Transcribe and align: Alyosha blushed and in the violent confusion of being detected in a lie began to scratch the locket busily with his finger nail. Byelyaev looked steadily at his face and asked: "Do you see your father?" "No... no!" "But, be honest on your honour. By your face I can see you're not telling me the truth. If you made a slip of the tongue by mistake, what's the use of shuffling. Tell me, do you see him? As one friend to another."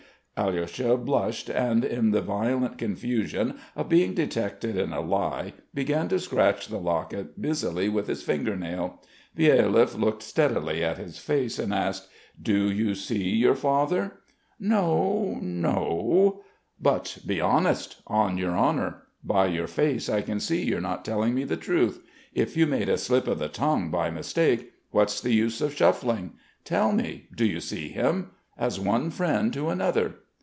Alyosha 0.37 0.97
blushed 0.97 1.49
and 1.51 1.85
in 1.85 2.09
the 2.09 2.21
violent 2.21 2.79
confusion 2.79 3.59
of 3.75 3.89
being 3.89 4.15
detected 4.15 4.75
in 4.75 4.91
a 4.91 4.99
lie 4.99 5.53
began 5.71 6.07
to 6.07 6.19
scratch 6.19 6.67
the 6.67 6.79
locket 6.79 7.39
busily 7.39 7.87
with 7.89 8.07
his 8.07 8.23
finger 8.23 8.55
nail. 8.55 8.99
Byelyaev 9.37 9.99
looked 9.99 10.23
steadily 10.23 10.83
at 10.83 10.97
his 10.97 11.19
face 11.19 11.59
and 11.59 11.71
asked: 11.71 12.07
"Do 12.41 12.71
you 12.71 12.95
see 12.95 13.29
your 13.35 13.53
father?" 13.53 14.21
"No... 14.59 15.37
no!" 15.39 16.41
"But, 16.81 17.19
be 17.23 17.39
honest 17.39 18.01
on 18.07 18.39
your 18.39 18.57
honour. 18.57 19.03
By 19.23 19.45
your 19.45 19.67
face 19.67 20.09
I 20.09 20.23
can 20.23 20.39
see 20.39 20.63
you're 20.65 20.81
not 20.81 21.05
telling 21.05 21.35
me 21.35 21.43
the 21.43 21.55
truth. 21.55 22.01
If 22.33 22.57
you 22.57 22.65
made 22.65 22.89
a 22.89 22.97
slip 22.97 23.27
of 23.27 23.37
the 23.37 23.47
tongue 23.49 23.91
by 23.91 24.09
mistake, 24.09 24.71
what's 24.89 25.21
the 25.21 25.33
use 25.33 25.61
of 25.61 25.75
shuffling. 25.75 26.33
Tell 26.65 26.91
me, 26.93 27.27
do 27.35 27.45
you 27.45 27.59
see 27.59 27.89
him? 27.89 28.31
As 28.57 28.79
one 28.79 29.11
friend 29.11 29.53
to 29.53 29.69
another." 29.69 30.15